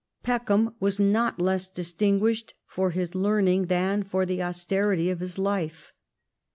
Peckham 0.23 0.73
was 0.79 0.99
not 0.99 1.39
less 1.39 1.67
distinguished 1.67 2.55
for 2.65 2.89
his 2.89 3.13
learning 3.13 3.67
than 3.67 4.01
for 4.01 4.25
the 4.25 4.41
austerity 4.41 5.11
of 5.11 5.19
his 5.19 5.37
life. 5.37 5.93